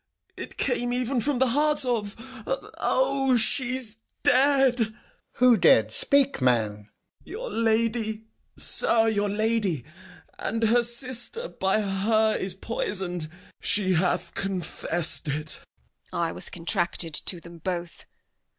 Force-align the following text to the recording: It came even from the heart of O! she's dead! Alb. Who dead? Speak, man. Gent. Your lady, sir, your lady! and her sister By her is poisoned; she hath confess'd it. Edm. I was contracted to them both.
It 0.35 0.57
came 0.57 0.91
even 0.93 1.21
from 1.21 1.37
the 1.37 1.49
heart 1.49 1.85
of 1.85 2.15
O! 2.47 3.37
she's 3.37 3.97
dead! 4.23 4.79
Alb. 4.79 4.93
Who 5.33 5.57
dead? 5.57 5.91
Speak, 5.91 6.41
man. 6.41 6.85
Gent. 7.19 7.29
Your 7.29 7.51
lady, 7.51 8.23
sir, 8.57 9.07
your 9.09 9.29
lady! 9.29 9.85
and 10.39 10.63
her 10.63 10.81
sister 10.81 11.49
By 11.49 11.81
her 11.81 12.35
is 12.35 12.55
poisoned; 12.55 13.29
she 13.59 13.93
hath 13.93 14.33
confess'd 14.33 15.27
it. 15.27 15.59
Edm. 16.11 16.17
I 16.17 16.31
was 16.31 16.49
contracted 16.49 17.13
to 17.13 17.39
them 17.39 17.59
both. 17.59 18.05